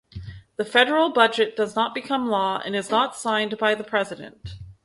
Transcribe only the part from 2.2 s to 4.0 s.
law and is not signed by the